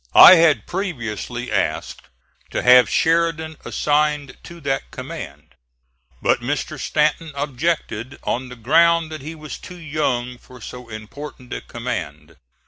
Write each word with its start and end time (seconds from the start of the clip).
I 0.15 0.33
had 0.37 0.65
previously 0.65 1.51
asked 1.51 2.07
to 2.49 2.63
have 2.63 2.89
Sheridan 2.89 3.57
assigned 3.63 4.35
to 4.45 4.59
that 4.61 4.89
command, 4.89 5.53
but 6.23 6.39
Mr. 6.41 6.79
Stanton 6.79 7.31
objected, 7.35 8.17
on 8.23 8.49
the 8.49 8.55
ground 8.55 9.11
that 9.11 9.21
he 9.21 9.35
was 9.35 9.59
too 9.59 9.77
young 9.77 10.39
for 10.39 10.59
so 10.59 10.89
important 10.89 11.53
a 11.53 11.61
command. 11.61 12.35